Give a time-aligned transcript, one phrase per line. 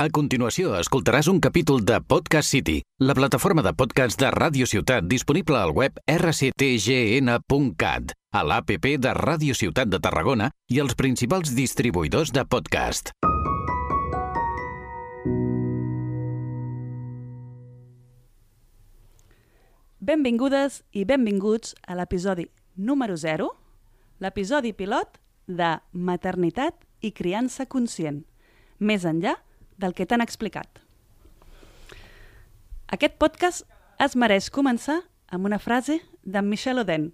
[0.00, 5.04] A continuació, escoltaràs un capítol de Podcast City, la plataforma de podcast de Ràdio Ciutat
[5.04, 12.32] disponible al web rctgn.cat, a l'APP de Ràdio Ciutat de Tarragona i els principals distribuïdors
[12.32, 13.12] de podcast.
[20.00, 22.48] Benvingudes i benvinguts a l'episodi
[22.88, 23.52] número 0,
[24.24, 28.24] l'episodi pilot de Maternitat i criança conscient,
[28.80, 29.36] més enllà
[29.80, 30.68] del que t'han explicat.
[32.92, 33.64] Aquest podcast
[34.02, 35.00] es mereix començar
[35.30, 37.10] amb una frase d'en Michel Oden,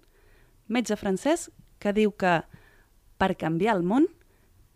[0.67, 1.47] metge francès
[1.79, 2.41] que diu que
[3.17, 4.07] per canviar el món,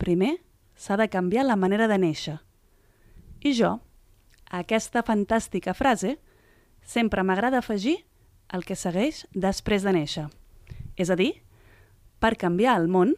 [0.02, 0.38] primer
[0.78, 2.38] s'ha de canviar la manera de néixer.
[3.42, 3.76] I jo,
[4.50, 6.16] a aquesta fantàstica frase,
[6.82, 7.98] sempre m'agrada afegir
[8.54, 10.28] el que segueix després de néixer.
[10.98, 11.34] És a dir,
[12.22, 13.16] per canviar el món,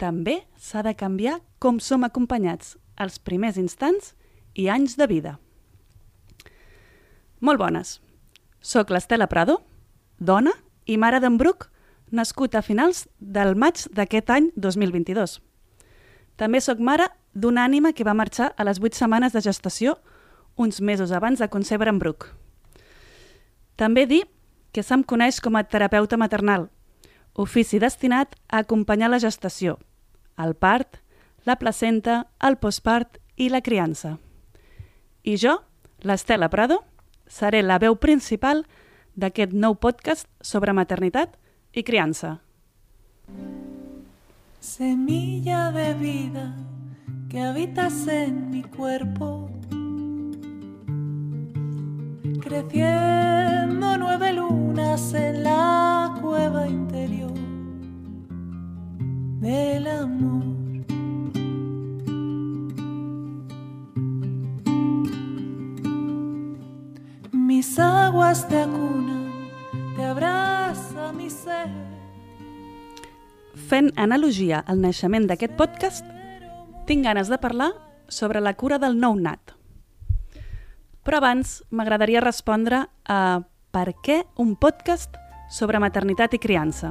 [0.00, 4.14] també s'ha de canviar com som acompanyats els primers instants
[4.54, 5.36] i anys de vida.
[7.40, 7.98] Molt bones.
[8.62, 9.58] Soc l'Estela Prado,
[10.18, 10.52] dona
[10.86, 11.66] i mare d'en Bruc,
[12.12, 15.40] nascut a finals del maig d'aquest any 2022.
[16.38, 19.96] També sóc mare d'una ànima que va marxar a les 8 setmanes de gestació
[20.56, 22.28] uns mesos abans de concebre en Bruc.
[23.76, 24.22] També dir
[24.72, 26.68] que se'm coneix com a terapeuta maternal,
[27.34, 29.78] ofici destinat a acompanyar la gestació,
[30.38, 31.01] el part,
[31.44, 34.18] la placenta, el postpart i la criança.
[35.22, 35.58] I jo,
[36.02, 36.82] l'Estela Prado,
[37.26, 38.64] seré la veu principal
[39.14, 41.34] d'aquest nou podcast sobre maternitat
[41.72, 42.38] i criança.
[44.60, 46.54] Semilla de vida
[47.28, 49.50] que habitas en mi cuerpo,
[52.40, 57.32] creciendo nueve lunas en la cueva interior
[59.40, 60.61] del amor.
[67.62, 69.30] Mis aguas te acunan,
[69.94, 71.68] te abraza mi ser.
[73.54, 76.02] Fent analogia al naixement d'aquest podcast,
[76.88, 77.68] tinc ganes de parlar
[78.08, 79.52] sobre la cura del nou nat.
[81.06, 83.18] Però abans m'agradaria respondre a
[83.70, 85.14] per què un podcast
[85.46, 86.90] sobre maternitat i criança.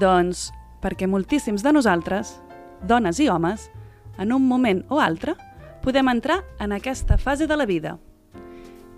[0.00, 0.46] Doncs
[0.80, 2.32] perquè moltíssims de nosaltres,
[2.80, 3.68] dones i homes,
[4.16, 5.36] en un moment o altre,
[5.84, 7.98] podem entrar en aquesta fase de la vida.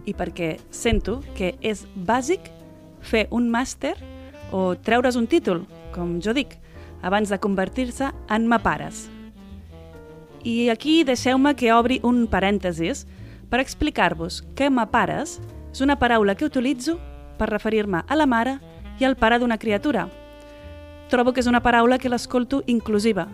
[0.04, 2.50] I perquè sento que és bàsic
[3.00, 3.94] fer un màster
[4.52, 6.58] o treure's un títol, com jo dic,
[7.02, 9.08] abans de convertir-se en mapares.
[10.44, 13.06] I aquí deixeu-me que obri un parèntesis
[13.48, 15.38] per explicar-vos que mapares
[15.72, 16.98] és una paraula que utilitzo
[17.38, 18.58] per referir-me a la mare
[19.00, 20.08] i al pare d'una criatura.
[21.10, 23.28] Trobo que és una paraula que l'escolto inclusiva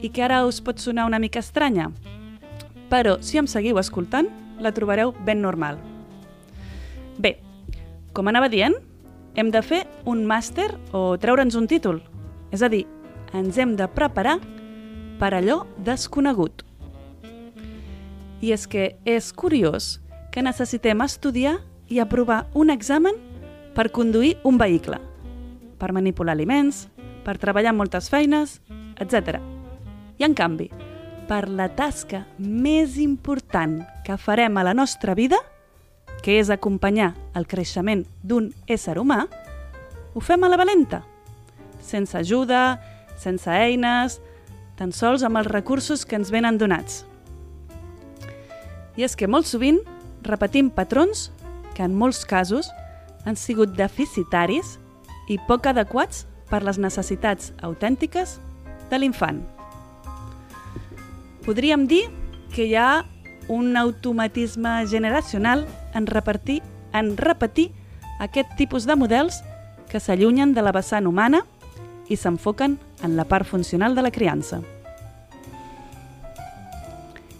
[0.00, 1.90] i que ara us pot sonar una mica estranya,
[2.88, 4.28] però si em seguiu escoltant,
[4.60, 5.78] la trobareu ben normal.
[7.18, 7.38] Bé,
[8.12, 8.74] com anava dient,
[9.38, 12.00] hem de fer un màster o treure'ns un títol.
[12.50, 12.86] És a dir,
[13.36, 14.38] ens hem de preparar
[15.18, 16.64] per allò desconegut.
[18.40, 19.98] I és que és curiós
[20.32, 21.58] que necessitem estudiar
[21.88, 23.16] i aprovar un examen
[23.74, 24.98] per conduir un vehicle,
[25.78, 26.86] per manipular aliments,
[27.24, 28.60] per treballar moltes feines,
[28.98, 29.38] etc.
[30.18, 30.70] I en canvi,
[31.28, 35.36] per la tasca més important que farem a la nostra vida,
[36.24, 39.26] que és acompanyar el creixement d'un ésser humà,
[40.14, 41.02] ho fem a la valenta,
[41.84, 42.80] sense ajuda,
[43.20, 44.18] sense eines,
[44.78, 47.04] tan sols amb els recursos que ens venen donats.
[48.96, 49.78] I és que molt sovint
[50.26, 51.28] repetim patrons
[51.76, 52.72] que en molts casos
[53.26, 54.78] han sigut deficitaris
[55.28, 58.38] i poc adequats per les necessitats autèntiques
[58.88, 59.57] de l'infant.
[61.48, 62.10] Podríem dir
[62.52, 63.06] que hi ha
[63.48, 66.60] un automatisme generacional en repartir,
[66.92, 67.70] en repetir
[68.20, 69.38] aquest tipus de models
[69.88, 71.38] que s'allunyen de la vessant humana
[72.12, 74.58] i s'enfoquen en la part funcional de la criança.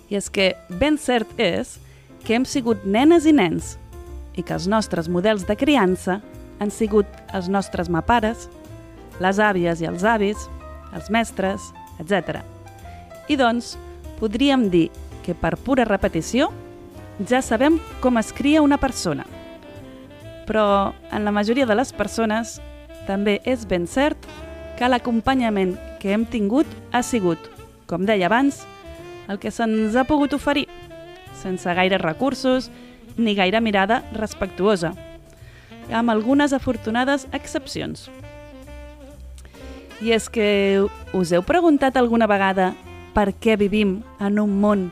[0.08, 1.74] I és que ben cert és
[2.24, 3.74] que hem sigut nenes i nens
[4.40, 6.22] i que els nostres models de criança
[6.64, 8.48] han sigut els nostres mapares,
[9.20, 10.48] les àvies i els avis,
[10.96, 11.68] els mestres,
[12.00, 12.40] etc.
[13.28, 13.76] I doncs,
[14.18, 14.88] podríem dir
[15.24, 16.50] que per pura repetició
[17.26, 19.26] ja sabem com es cria una persona.
[20.46, 22.58] Però en la majoria de les persones
[23.06, 24.28] també és ben cert
[24.78, 27.38] que l'acompanyament que hem tingut ha sigut,
[27.86, 28.62] com deia abans,
[29.28, 30.68] el que se'ns ha pogut oferir,
[31.36, 32.70] sense gaire recursos
[33.18, 34.94] ni gaire mirada respectuosa,
[35.90, 38.08] amb algunes afortunades excepcions.
[40.00, 40.48] I és que
[41.12, 42.72] us heu preguntat alguna vegada
[43.18, 44.82] per què vivim en un món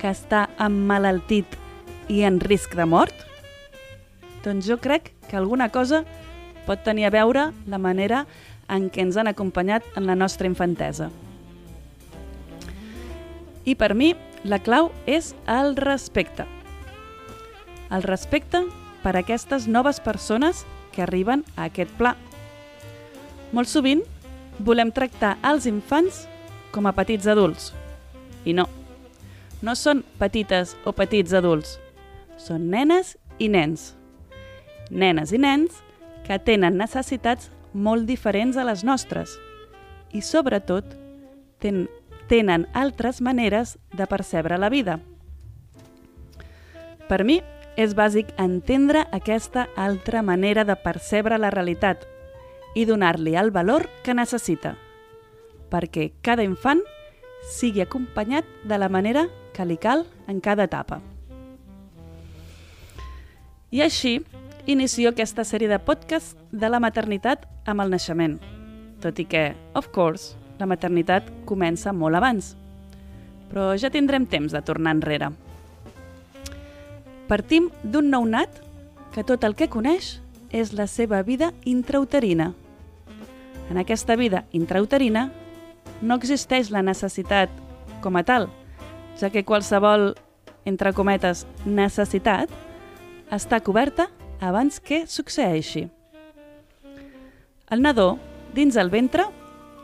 [0.00, 1.58] que està emmalaltit
[2.08, 3.12] i en risc de mort?
[4.46, 5.98] Doncs jo crec que alguna cosa
[6.64, 8.22] pot tenir a veure la manera
[8.72, 11.10] en què ens han acompanyat en la nostra infantesa.
[13.68, 14.14] I per mi,
[14.48, 16.46] la clau és el respecte.
[17.92, 18.62] El respecte
[19.02, 20.64] per aquestes noves persones
[20.94, 22.14] que arriben a aquest pla.
[23.52, 24.00] Molt sovint
[24.64, 26.24] volem tractar els infants
[26.76, 27.70] com a petits adults.
[28.44, 28.66] I no,
[29.64, 31.78] no són petites o petits adults,
[32.36, 33.94] són nenes i nens.
[34.92, 35.80] Nenes i nens
[36.28, 39.38] que tenen necessitats molt diferents a les nostres
[40.12, 40.92] i, sobretot,
[41.64, 41.86] ten,
[42.28, 45.00] tenen altres maneres de percebre la vida.
[47.08, 47.40] Per mi,
[47.76, 52.04] és bàsic entendre aquesta altra manera de percebre la realitat
[52.76, 54.76] i donar-li el valor que necessita,
[55.70, 56.82] perquè cada infant
[57.50, 61.00] sigui acompanyat de la manera que li cal en cada etapa.
[63.70, 64.20] I així,
[64.66, 68.38] inicio aquesta sèrie de podcast de la maternitat amb el naixement,
[69.02, 72.54] tot i que, of course, la maternitat comença molt abans.
[73.50, 75.30] Però ja tindrem temps de tornar enrere.
[77.26, 78.62] Partim d'un nounat
[79.14, 80.16] que tot el que coneix
[80.54, 82.52] és la seva vida intrauterina.
[83.70, 85.30] En aquesta vida intrauterina
[86.02, 87.50] no existeix la necessitat
[88.04, 88.48] com a tal,
[89.20, 90.14] ja que qualsevol,
[90.66, 92.50] entre cometes, necessitat
[93.32, 94.08] està coberta
[94.40, 95.86] abans que succeeixi.
[97.70, 98.16] El nadó,
[98.54, 99.26] dins el ventre,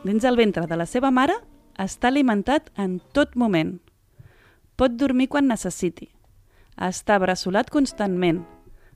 [0.04, 1.38] dins el ventre de la seva mare,
[1.78, 3.78] està alimentat en tot moment.
[4.76, 6.12] Pot dormir quan necessiti
[6.76, 8.42] està bressolat constantment,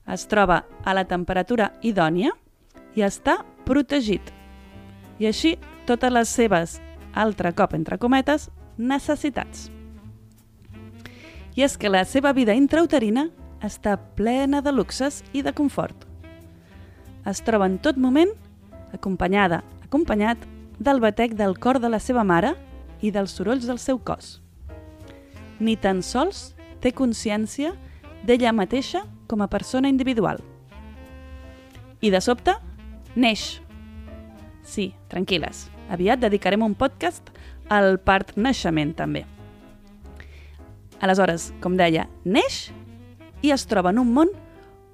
[0.07, 2.33] es troba a la temperatura idònia
[2.97, 4.23] i està protegit.
[5.19, 6.77] I així totes les seves,
[7.17, 9.71] altre cop entre cometes, necessitats.
[11.57, 13.31] I és que la seva vida intrauterina
[13.65, 16.05] està plena de luxes i de confort.
[17.27, 18.31] Es troba en tot moment
[18.93, 20.45] acompanyada, acompanyat
[20.79, 22.53] del batec del cor de la seva mare
[23.01, 24.41] i dels sorolls del seu cos.
[25.59, 26.53] Ni tan sols
[26.85, 27.73] té consciència
[28.29, 30.43] d'ella mateixa com a persona individual.
[32.05, 32.53] I de sobte,
[33.17, 33.63] neix.
[34.67, 37.31] Sí, tranquil·les, aviat dedicarem un podcast
[37.71, 39.25] al part naixement també.
[41.01, 42.71] Aleshores, com deia, neix
[43.45, 44.31] i es troba en un món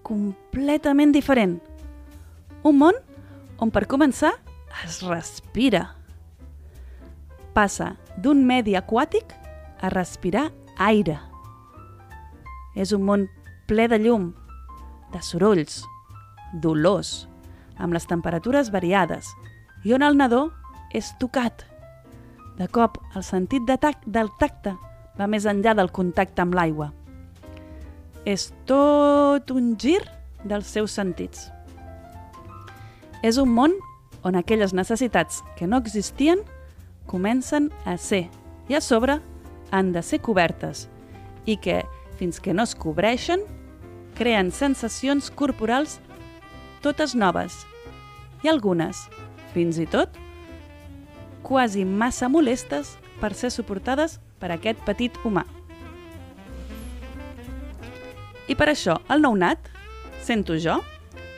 [0.03, 1.61] completament diferent.
[2.67, 2.99] Un món
[3.63, 4.33] on, per començar,
[4.83, 5.93] es respira.
[7.55, 9.37] Passa d'un medi aquàtic
[9.83, 10.49] a respirar
[10.79, 11.19] aire.
[12.75, 13.29] És un món
[13.69, 14.31] ple de llum,
[15.13, 15.83] de sorolls,
[16.53, 17.29] d'olors,
[17.77, 19.29] amb les temperatures variades,
[19.85, 20.49] i on el nadó
[20.95, 21.65] és tocat.
[22.59, 24.75] De cop, el sentit de tac del tacte
[25.19, 26.93] va més enllà del contacte amb l'aigua.
[28.29, 30.01] És tot un gir
[30.45, 31.49] dels seus sentits.
[33.23, 33.75] És un món
[34.23, 36.43] on aquelles necessitats que no existien
[37.11, 38.29] comencen a ser
[38.69, 39.19] i a sobre
[39.73, 40.87] han de ser cobertes
[41.47, 41.83] i que
[42.19, 43.43] fins que no es cobreixen,
[44.15, 45.99] creen sensacions corporals
[46.83, 47.57] totes noves
[48.43, 49.07] i algunes,
[49.55, 50.15] fins i tot,
[51.53, 55.43] quasi massa molestes per ser suportades per aquest petit humà.
[58.49, 59.69] I per això, al nounat,
[60.25, 60.79] sento jo,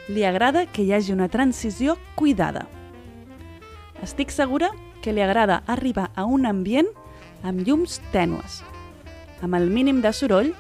[0.07, 2.63] li agrada que hi hagi una transició cuidada.
[4.07, 4.71] Estic segura
[5.03, 6.95] que li agrada arribar a un ambient
[7.43, 8.63] amb llums tènues,
[9.43, 10.55] amb el mínim de soroll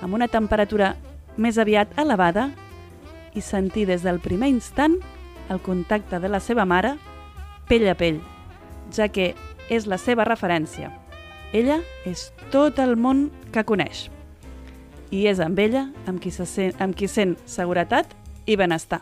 [0.00, 0.94] amb una temperatura
[1.36, 2.48] més aviat elevada
[3.36, 4.96] i sentir des del primer instant
[5.52, 6.96] el contacte de la seva mare
[7.68, 8.24] pell a pell,
[8.96, 9.34] ja que
[9.70, 10.90] és la seva referència.
[11.52, 14.08] Ella és tot el món que coneix
[15.10, 18.12] i és amb ella amb qui, se sent, amb qui sent seguretat
[18.46, 19.00] i benestar.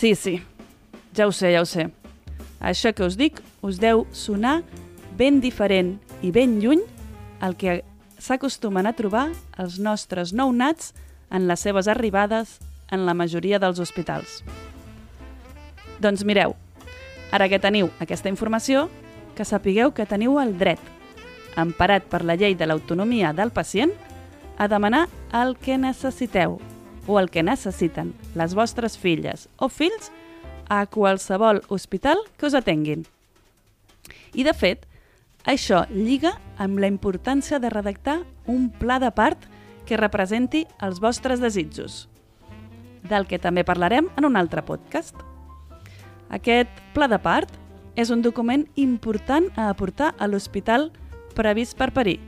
[0.00, 0.38] Sí, sí,
[1.16, 1.88] ja ho sé, ja ho sé.
[2.60, 4.60] Això que us dic us deu sonar
[5.16, 6.82] ben diferent i ben lluny
[7.40, 7.80] al que
[8.20, 10.92] s'acostumen a trobar els nostres nounats
[11.32, 12.58] en les seves arribades
[12.92, 14.40] en la majoria dels hospitals.
[16.00, 16.56] Doncs mireu,
[17.30, 18.88] ara que teniu aquesta informació,
[19.36, 20.80] que sapigueu que teniu el dret,
[21.56, 23.92] emparat per la llei de l'autonomia del pacient,
[24.58, 26.58] a demanar el que necessiteu
[27.06, 30.10] o el que necessiten les vostres filles o fills
[30.68, 33.06] a qualsevol hospital que us atenguin.
[34.34, 34.84] I, de fet,
[35.48, 39.48] això lliga amb la importància de redactar un pla de part
[39.88, 42.06] que representi els vostres desitjos,
[43.02, 45.16] del que també parlarem en un altre podcast.
[46.30, 47.50] Aquest pla de part
[47.98, 50.90] és un document important a aportar a l'hospital
[51.34, 52.20] previst per parir,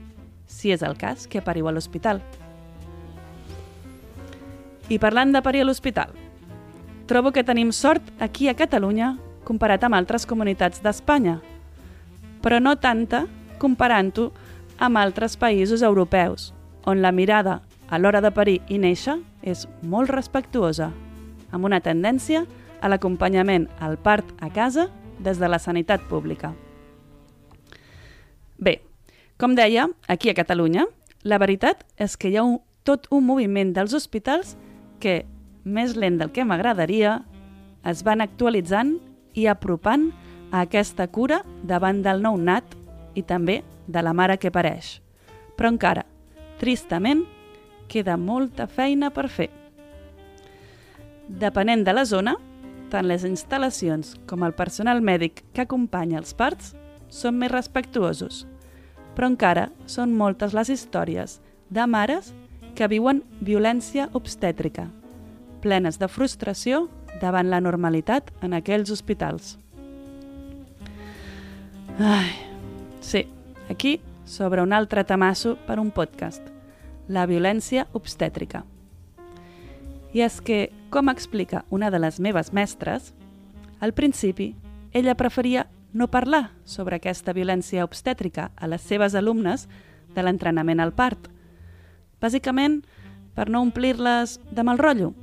[0.45, 2.19] si és el cas que pariu a l'hospital.
[4.91, 6.11] I parlant de parir a l'hospital,
[7.07, 9.15] trobo que tenim sort aquí a Catalunya
[9.47, 11.39] comparat amb altres comunitats d'Espanya,
[12.43, 13.25] però no tanta
[13.59, 14.31] comparant-ho
[14.83, 16.51] amb altres països europeus,
[16.83, 20.91] on la mirada a l'hora de parir i néixer és molt respectuosa,
[21.51, 22.43] amb una tendència
[22.83, 24.89] a l'acompanyament al part a casa
[25.23, 26.51] des de la sanitat pública.
[28.59, 28.81] Bé,
[29.39, 30.85] com deia, aquí a Catalunya,
[31.23, 34.57] la veritat és que hi ha un, tot un moviment dels hospitals
[34.99, 35.23] que,
[35.63, 37.21] més lent del que m'agradaria,
[37.87, 38.97] es van actualitzant
[39.33, 40.09] i apropant
[40.51, 42.75] a aquesta cura davant del nou nat
[43.15, 44.99] i també de la mare que pareix.
[45.57, 46.05] Però encara,
[46.59, 47.23] tristament,
[47.87, 49.49] queda molta feina per fer.
[51.27, 52.35] Depenent de la zona,
[52.93, 56.75] tant les instal·lacions com el personal mèdic que acompanya els parts
[57.09, 58.43] són més respectuosos,
[59.15, 61.39] però encara són moltes les històries
[61.73, 62.31] de mares
[62.77, 64.87] que viuen violència obstètrica,
[65.65, 66.87] plenes de frustració
[67.21, 69.55] davant la normalitat en aquells hospitals.
[71.99, 72.29] Ai,
[73.01, 73.27] sí,
[73.69, 76.41] aquí sobre un altre tamasso per un podcast,
[77.07, 78.63] la violència obstètrica.
[80.13, 83.13] I és que, com explica una de les meves mestres,
[83.81, 84.53] al principi
[84.93, 89.67] ella preferia no parlar sobre aquesta violència obstètrica a les seves alumnes
[90.13, 91.29] de l'entrenament al part,
[92.21, 92.83] bàsicament
[93.33, 95.13] per no omplir-les de mal rotllo.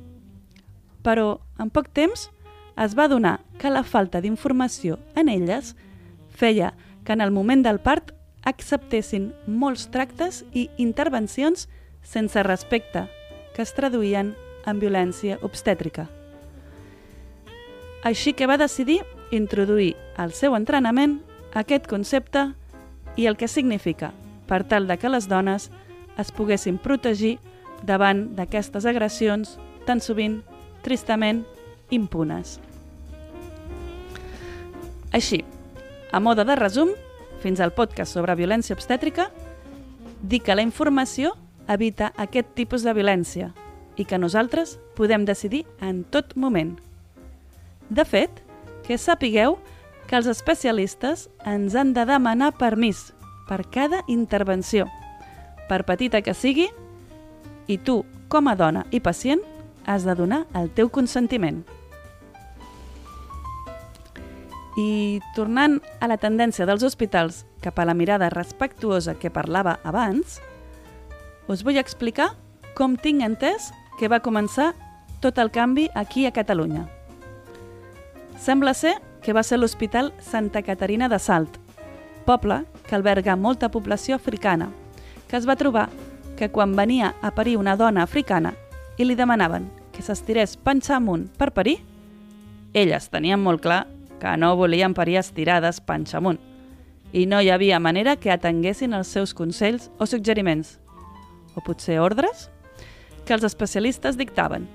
[1.01, 2.27] Però, en poc temps,
[2.75, 5.75] es va donar que la falta d'informació en elles
[6.29, 8.11] feia que en el moment del part
[8.47, 11.67] acceptessin molts tractes i intervencions
[12.03, 13.07] sense respecte
[13.55, 14.33] que es traduïen
[14.65, 16.07] en violència obstètrica.
[18.03, 19.01] Així que va decidir
[19.31, 21.19] introduir al seu entrenament
[21.53, 22.51] aquest concepte
[23.15, 24.11] i el que significa,
[24.47, 25.69] per tal de que les dones
[26.19, 27.37] es poguessin protegir
[27.83, 30.41] davant d'aquestes agressions tan sovint,
[30.81, 31.43] tristament,
[31.89, 32.59] impunes.
[35.11, 35.41] Així,
[36.11, 36.93] a moda de resum,
[37.41, 39.29] fins al podcast sobre violència obstètrica,
[40.21, 41.33] dir que la informació
[41.67, 43.51] evita aquest tipus de violència
[43.97, 46.77] i que nosaltres podem decidir en tot moment.
[47.89, 48.31] De fet,
[48.87, 49.57] que sapigueu
[50.07, 53.11] que els especialistes ens han de demanar permís
[53.47, 54.87] per cada intervenció,
[55.67, 56.69] per petita que sigui,
[57.67, 59.43] i tu, com a dona i pacient,
[59.85, 61.63] has de donar el teu consentiment.
[64.79, 70.39] I tornant a la tendència dels hospitals cap a la mirada respectuosa que parlava abans,
[71.51, 72.31] us vull explicar
[72.77, 73.71] com tinc entès
[74.01, 74.71] que va començar
[75.21, 76.87] tot el canvi aquí a Catalunya.
[78.41, 81.59] Sembla ser que va ser l'Hospital Santa Caterina de Salt,
[82.25, 84.71] poble que alberga molta població africana,
[85.29, 85.91] que es va trobar
[86.39, 88.55] que quan venia a parir una dona africana
[88.97, 91.77] i li demanaven que s'estirés panxa amunt per parir,
[92.73, 93.83] elles tenien molt clar
[94.17, 96.39] que no volien parir estirades panxa amunt.
[97.13, 100.79] I no hi havia manera que atenguessin els seus consells o suggeriments,
[101.53, 102.49] o potser ordres,
[103.31, 104.65] que els especialistes dictaven.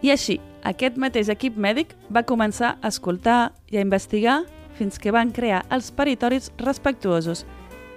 [0.00, 4.38] I així, aquest mateix equip mèdic va començar a escoltar i a investigar
[4.78, 7.44] fins que van crear els peritoris respectuosos,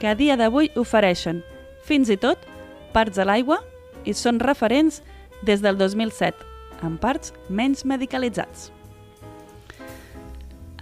[0.02, 1.40] que a dia d'avui ofereixen,
[1.88, 2.44] fins i tot,
[2.92, 3.62] parts a l'aigua
[4.04, 5.00] i són referents
[5.48, 6.36] des del 2007,
[6.84, 8.74] amb parts menys medicalitzats.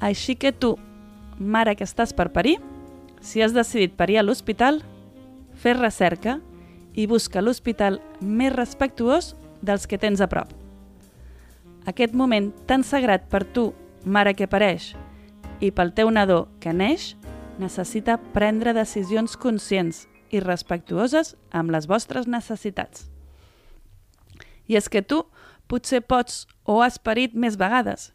[0.01, 0.73] Així que tu,
[1.37, 2.57] mare que estàs per parir,
[3.21, 4.81] si has decidit parir a l'hospital,
[5.53, 6.39] fes recerca
[6.95, 10.49] i busca l'hospital més respectuós dels que tens a prop.
[11.85, 13.73] Aquest moment tan sagrat per tu,
[14.05, 14.93] mare que pareix,
[15.61, 17.13] i pel teu nadó que neix,
[17.59, 23.05] necessita prendre decisions conscients i respectuoses amb les vostres necessitats.
[24.67, 25.23] I és que tu
[25.69, 28.11] potser pots o has parit més vegades,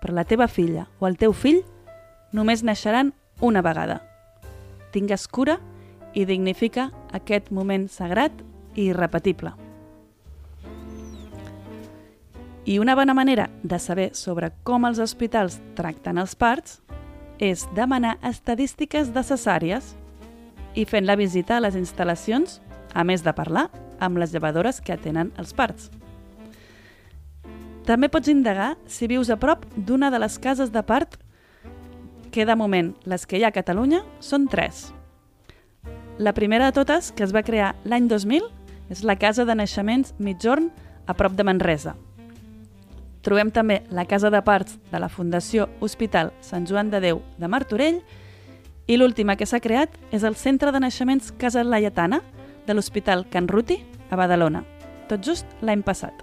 [0.00, 1.62] però la teva filla o el teu fill
[2.32, 4.00] només naixeran una vegada.
[4.92, 5.58] Tingues cura
[6.22, 8.32] dignifica aquest moment sagrat
[8.78, 9.50] i irrepetible.
[12.64, 16.78] I una bona manera de saber sobre com els hospitals tracten els parts
[17.42, 19.90] és demanar estadístiques necessàries
[20.74, 22.60] i fent la visita a les instal·lacions,
[22.94, 23.68] a més de parlar
[24.00, 25.90] amb les llevadores que atenen els parts.
[27.84, 31.18] També pots indagar si vius a prop d'una de les cases de part
[32.32, 34.88] que de moment les que hi ha a Catalunya són tres.
[36.18, 38.44] La primera de totes, que es va crear l'any 2000,
[38.90, 40.68] és la Casa de Naixements Mitjorn,
[41.06, 41.96] a prop de Manresa.
[43.26, 47.48] Trobem també la Casa de Parts de la Fundació Hospital Sant Joan de Déu de
[47.48, 48.02] Martorell
[48.86, 52.20] I l'última que s'ha creat és el Centre de Naixements Casa Laietana
[52.66, 53.80] de l'Hospital Can Ruti
[54.10, 54.62] a Badalona,
[55.08, 56.14] tot just l'any passat.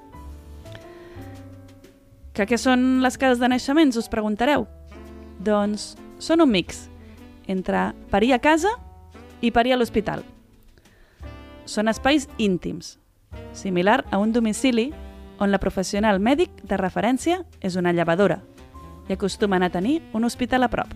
[2.32, 4.70] Que què són les cases de naixements, us preguntareu?
[5.44, 6.86] Doncs són un mix
[7.50, 8.72] entre parir a casa
[9.42, 10.24] i parir a l'hospital.
[11.66, 12.98] Són espais íntims,
[13.54, 14.92] similar a un domicili
[15.42, 18.42] on la professional mèdic de referència és una llevadora
[19.10, 20.92] i acostumen a tenir un hospital a prop.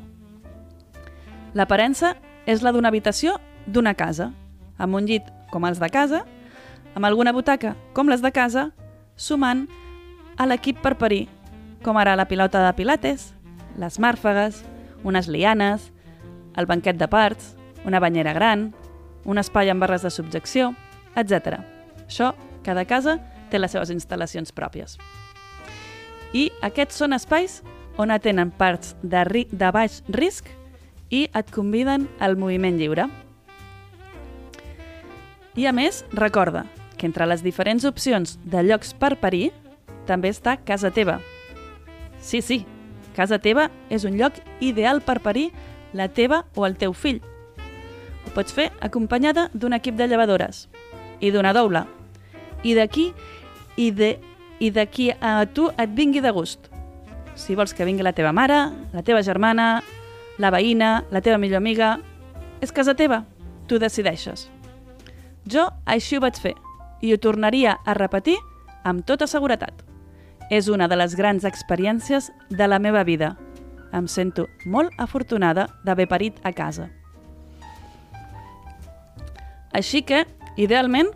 [1.55, 4.31] L'aparença és la d'una habitació d'una casa,
[4.77, 6.25] amb un llit com els de casa,
[6.95, 8.69] amb alguna butaca com les de casa,
[9.15, 9.65] sumant
[10.37, 11.25] a l'equip per parir,
[11.83, 13.33] com ara la pilota de pilates,
[13.79, 14.61] les màrfegues,
[15.03, 15.91] unes lianes,
[16.55, 18.73] el banquet de parts, una banyera gran,
[19.25, 20.73] un espai amb barres de subjecció,
[21.15, 21.61] etc.
[22.05, 22.33] Això,
[22.65, 24.97] cada casa té les seves instal·lacions pròpies.
[26.33, 27.61] I aquests són espais
[27.97, 30.49] on atenen parts de, ri de baix risc
[31.09, 33.07] i et conviden al moviment lliure.
[35.55, 36.65] I a més, recorda
[36.97, 39.51] que entre les diferents opcions de llocs per parir
[40.09, 41.19] també està casa teva.
[42.19, 42.65] Sí, sí,
[43.15, 45.51] casa teva és un lloc ideal per parir
[45.93, 47.21] la teva o el teu fill.
[48.35, 50.65] Pots fer acompanyada d'un equip de llevadores
[51.23, 51.85] i d'una doula.
[52.63, 53.11] I d'aquí
[53.79, 54.15] i de
[54.59, 56.69] i d'aquí a tu et vingui de gust.
[57.35, 59.81] Si vols que vingui la teva mare, la teva germana,
[60.39, 61.97] la veïna, la teva millor amiga...
[62.63, 63.25] És casa teva,
[63.67, 64.45] tu decideixes.
[65.45, 66.53] Jo així ho vaig fer
[67.03, 68.37] i ho tornaria a repetir
[68.87, 69.83] amb tota seguretat.
[70.49, 73.35] És una de les grans experiències de la meva vida.
[73.91, 76.87] Em sento molt afortunada d'haver parit a casa.
[79.75, 80.23] Així que,
[80.55, 81.09] idealment,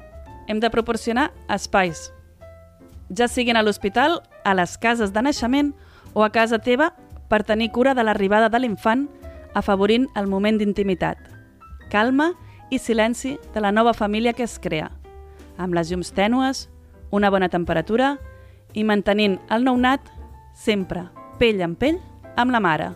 [0.51, 2.09] hem de proporcionar espais,
[3.09, 5.73] ja siguin a l'hospital, a les cases de naixement
[6.13, 6.91] o a casa teva
[7.29, 9.07] per tenir cura de l'arribada de l'infant,
[9.55, 11.17] afavorint el moment d'intimitat.
[11.89, 12.33] Calma
[12.69, 14.91] i silenci de la nova família que es crea,
[15.57, 16.67] amb les llums tènues,
[17.11, 18.17] una bona temperatura
[18.73, 20.11] i mantenint el nounat
[20.53, 21.07] sempre
[21.39, 21.97] pell en pell
[22.37, 22.91] amb la mare.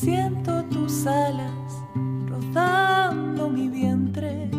[0.00, 1.82] Siento tus alas
[2.28, 4.50] rozando mi vientre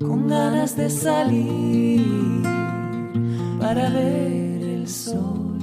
[0.00, 2.42] con ganas de salir
[3.60, 5.58] para ver el sol.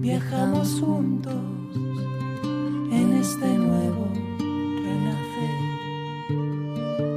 [0.00, 1.34] Viajamos juntos
[2.90, 4.08] en este nuevo
[4.86, 5.60] renacer.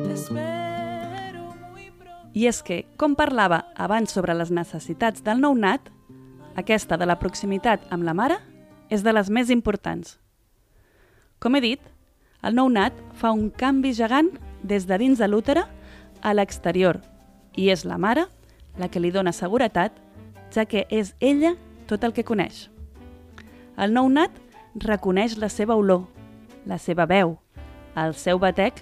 [0.03, 2.63] Te espero muy pronto.
[2.65, 5.89] Que, com parlava abans sobre les necessitats del nounat,
[6.55, 8.37] aquesta de la proximitat amb la mare
[8.89, 10.17] és de les més importants.
[11.39, 11.81] Com he dit,
[12.43, 14.29] el nounat fa un canvi gegant
[14.63, 15.67] des de dins de l'útera
[16.21, 17.01] a l'exterior
[17.55, 18.27] i és la mare
[18.79, 19.93] la que li dona seguretat,
[20.53, 21.53] ja que és ella
[21.87, 22.69] tot el que coneix.
[23.77, 24.33] El nounat
[24.75, 26.07] reconeix la seva olor,
[26.65, 27.37] la seva veu,
[27.95, 28.81] el seu batec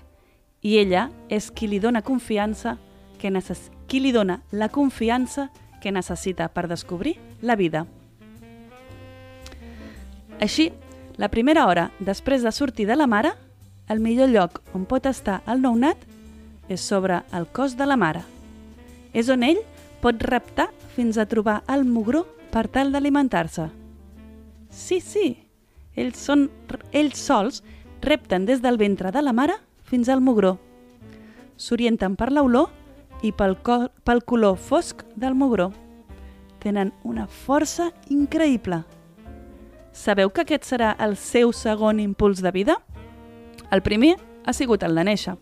[0.62, 2.78] i ella és qui li dona confiança
[3.20, 3.70] que necess...
[3.88, 5.50] qui li dona la confiança
[5.82, 7.86] que necessita per descobrir la vida.
[10.42, 10.72] Així,
[11.18, 13.34] la primera hora després de sortir de la mare,
[13.90, 16.00] el millor lloc on pot estar el nounat
[16.72, 18.24] és sobre el cos de la mare.
[19.14, 19.60] És on ell
[20.02, 23.68] pot reptar fins a trobar el mugró per tal d'alimentar-se.
[24.72, 25.36] Sí, sí,
[25.96, 26.48] ells, són,
[26.96, 27.62] ells sols
[28.02, 30.56] repten des del ventre de la mare fins al mugró.
[31.58, 32.72] S'orienten per l'olor
[33.22, 35.70] i pel, cor, pel color fosc del mugró.
[36.62, 38.84] Tenen una força increïble.
[39.92, 42.78] Sabeu que aquest serà el seu segon impuls de vida?
[43.72, 45.36] El primer ha sigut el de néixer.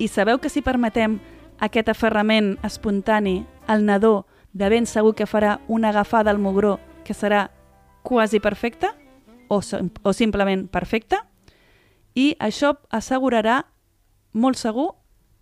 [0.00, 1.20] I sabeu que si permetem
[1.60, 7.14] aquest aferrament espontani al nadó de ben segur que farà una agafada al mugró que
[7.14, 7.50] serà
[8.02, 8.96] quasi perfecta
[9.48, 11.26] o, o simplement perfecta
[12.14, 13.62] i això assegurarà
[14.32, 14.94] molt segur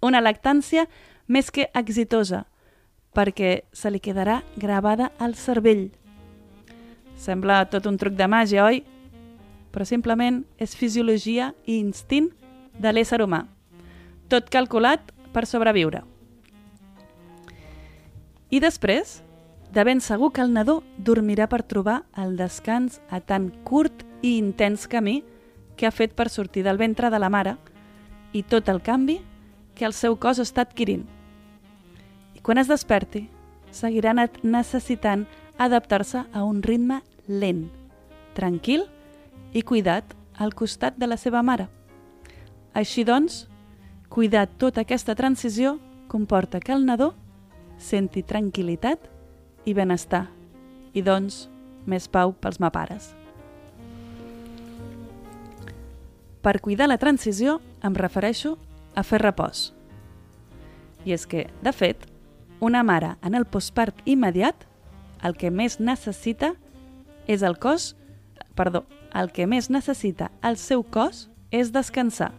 [0.03, 0.87] una lactància
[1.27, 2.50] més que exitosa
[3.15, 5.91] perquè se li quedarà gravada al cervell.
[7.17, 8.83] Sembla tot un truc de màgia, oi?
[9.71, 12.31] Però simplement és fisiologia i instint
[12.79, 13.45] de l'ésser humà.
[14.31, 16.03] Tot calculat per sobreviure.
[18.51, 19.21] I després,
[19.71, 24.37] de ben segur que el nadó dormirà per trobar el descans a tan curt i
[24.39, 25.21] intens camí
[25.77, 27.55] que ha fet per sortir del ventre de la mare
[28.33, 29.21] i tot el canvi
[29.79, 31.07] que el seu cos està adquirint.
[32.41, 33.27] I quan es desperti,
[33.69, 35.27] seguirà necessitant
[35.61, 37.67] adaptar-se a un ritme lent,
[38.33, 38.87] tranquil
[39.53, 41.69] i cuidat al costat de la seva mare.
[42.73, 43.45] Així doncs,
[44.09, 45.77] cuidar tota aquesta transició
[46.09, 47.13] comporta que el nadó
[47.77, 49.05] senti tranquil·litat
[49.69, 50.25] i benestar,
[50.97, 51.45] i doncs
[51.85, 53.13] més pau pels mapares.
[56.41, 58.57] Per cuidar la transició em refereixo
[58.97, 59.75] a fer repòs.
[61.05, 62.10] I és que, de fet,
[62.61, 64.67] una mare en el postpart immediat
[65.25, 66.55] el que més necessita
[67.29, 67.95] és el cos,
[68.57, 72.33] perdó, el que més necessita el seu cos és descansar.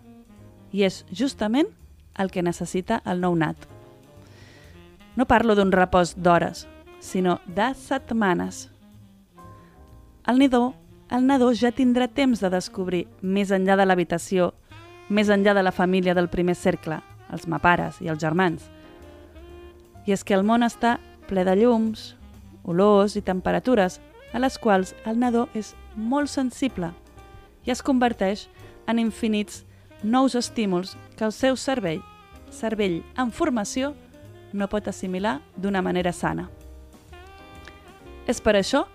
[0.71, 1.67] I és justament
[2.17, 3.57] el que necessita el nounat.
[5.15, 6.65] No parlo d'un repòs d'hores,
[6.99, 8.69] sinó de setmanes.
[10.27, 10.73] El nidó,
[11.12, 14.53] el nadó ja tindrà temps de descobrir, més enllà de l'habitació,
[15.10, 18.69] més enllà de la família del primer cercle, els mapares i els germans.
[20.06, 20.98] I és que el món està
[21.30, 22.16] ple de llums,
[22.64, 24.00] olors i temperatures
[24.34, 26.92] a les quals el nadó és molt sensible
[27.66, 28.48] i es converteix
[28.90, 29.64] en infinits
[30.04, 32.02] nous estímuls que el seu cervell,
[32.50, 33.94] cervell en formació,
[34.54, 36.50] no pot assimilar d'una manera sana.
[38.28, 38.86] És per això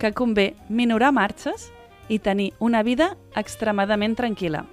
[0.00, 1.70] que convé minorar marxes
[2.08, 4.64] i tenir una vida extremadament tranquil·la.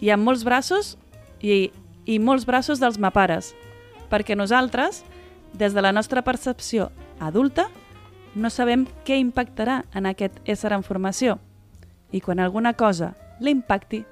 [0.00, 0.96] Hi ha molts braços
[1.40, 1.70] i,
[2.04, 3.54] i molts braços dels mapares,
[4.14, 5.02] perquè nosaltres,
[5.58, 7.66] des de la nostra percepció adulta,
[8.34, 11.40] no sabem què impactarà en aquest ésser en formació.
[12.14, 14.04] I quan alguna cosa l'impacti,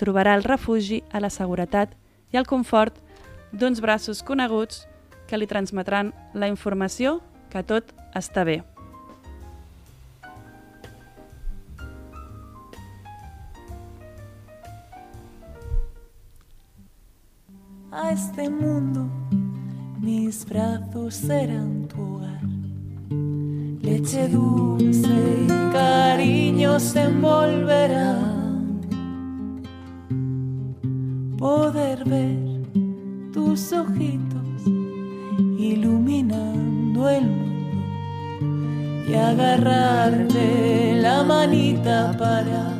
[0.00, 1.92] trobarà el refugi a la seguretat
[2.32, 2.96] i el confort
[3.52, 4.86] d'uns braços coneguts
[5.28, 7.20] que li transmetran la informació
[7.52, 8.62] que tot està bé.
[17.94, 19.03] A este mundo
[20.34, 22.42] mis brazos serán tu hogar.
[23.82, 28.80] Leche dulce y cariño se envolverán.
[31.38, 32.62] Poder ver
[33.32, 34.66] tus ojitos
[35.56, 42.72] iluminando el mundo y agarrarte la manita para.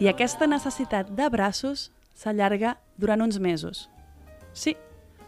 [0.00, 1.28] I aquesta necessitat de
[2.14, 3.88] s'allarga durant uns mesos.
[4.58, 4.76] Sí,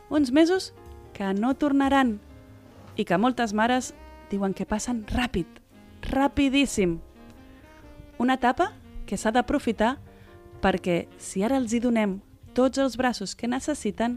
[0.09, 0.75] uns mesos
[1.14, 2.16] que no tornaran
[2.99, 3.93] i que moltes mares
[4.27, 5.47] diuen que passen ràpid,
[6.03, 6.97] rapidíssim.
[8.19, 8.73] Una etapa
[9.07, 9.93] que s'ha d'aprofitar
[10.64, 12.16] perquè si ara els hi donem
[12.59, 14.16] tots els braços que necessiten,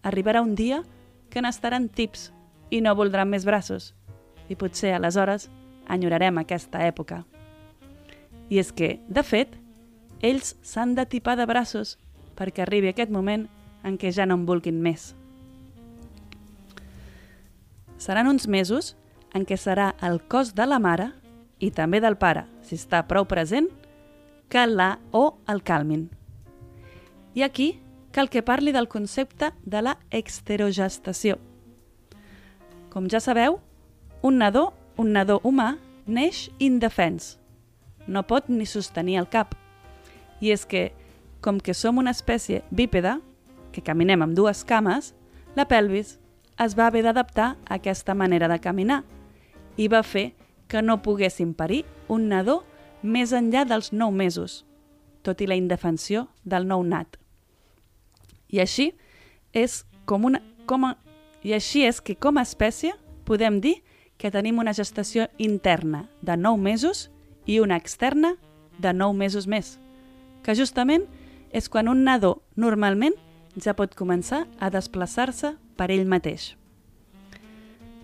[0.00, 0.80] arribarà un dia
[1.28, 2.30] que n'estaran tips
[2.72, 3.92] i no voldran més braços.
[4.48, 5.50] I potser aleshores
[5.92, 7.26] enyorarem aquesta època.
[8.48, 9.60] I és que, de fet,
[10.24, 11.98] ells s'han de tipar de braços
[12.32, 13.44] perquè arribi aquest moment
[13.84, 15.12] en què ja no en vulguin més.
[18.00, 18.94] Seran uns mesos
[19.34, 21.10] en què serà el cos de la mare
[21.62, 23.68] i també del pare, si està prou present,
[24.48, 26.08] que la o el calmin.
[27.34, 27.74] I aquí
[28.14, 31.38] cal que parli del concepte de la exterogestació.
[32.92, 33.58] Com ja sabeu,
[34.22, 35.74] un nadó, un nadó humà,
[36.06, 37.38] neix indefens.
[38.06, 39.56] No pot ni sostenir el cap.
[40.38, 40.92] I és que,
[41.42, 43.18] com que som una espècie bípeda,
[43.74, 45.12] que caminem amb dues cames,
[45.58, 46.18] la pelvis
[46.62, 49.02] es va haver d'adaptar a aquesta manera de caminar
[49.76, 50.32] i va fer
[50.70, 52.62] que no poguessin parir un nadó
[53.02, 54.62] més enllà dels 9 mesos,
[55.22, 57.18] tot i la indefensió del nou nat.
[58.48, 58.92] I així
[59.52, 60.94] és com una, com a,
[61.42, 62.94] i així és que com a espècie
[63.26, 63.80] podem dir
[64.16, 67.08] que tenim una gestació interna de 9 mesos
[67.46, 68.36] i una externa
[68.78, 69.78] de 9 mesos més,
[70.42, 71.04] que justament
[71.52, 73.14] és quan un nadó normalment
[73.60, 76.54] ja pot començar a desplaçar-se per ell mateix.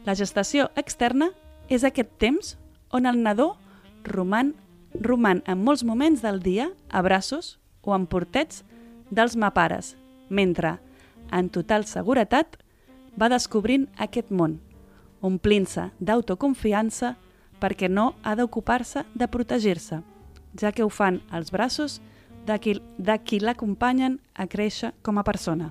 [0.06, 1.30] La gestació externa
[1.68, 2.56] és aquest temps
[2.90, 3.54] on el nadó
[4.04, 4.54] roman,
[4.94, 8.64] roman en molts moments del dia a braços o en portets
[9.10, 9.96] dels mapares,
[10.28, 10.78] mentre,
[11.30, 12.56] en total seguretat,
[13.18, 14.58] va descobrint aquest món,
[15.20, 17.16] omplint-se d'autoconfiança
[17.60, 20.00] perquè no ha d'ocupar-se de protegir-se,
[20.58, 22.00] ja que ho fan els braços
[22.50, 25.70] de qui, de qui l'acompanyen a créixer com a persona.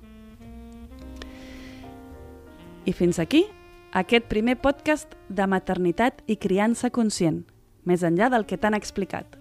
[2.88, 3.44] I fins aquí
[3.92, 7.44] aquest primer podcast de maternitat i criança conscient,
[7.84, 9.36] més enllà del que t'han explicat.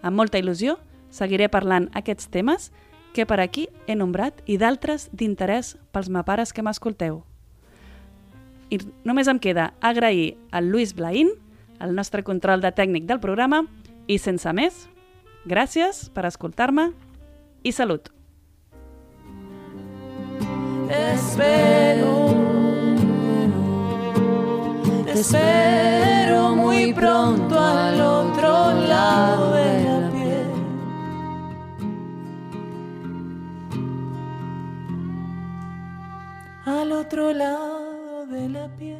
[0.00, 0.76] Amb molta il·lusió
[1.10, 2.70] seguiré parlant aquests temes
[3.16, 7.24] que per aquí he nombrat i d'altres d'interès pels mapares que m'escolteu.
[8.70, 11.32] I només em queda agrair al Lluís Blaín,
[11.80, 13.64] el nostre control de tècnic del programa,
[14.06, 14.86] i sense més,
[15.44, 16.90] gràcies per escoltar-me
[17.62, 18.10] i salut!
[20.90, 22.34] Espero,
[25.06, 30.46] espero muy pronto al otro lado de la piel.
[36.66, 37.80] Al otro lado.
[38.30, 38.99] de la piel.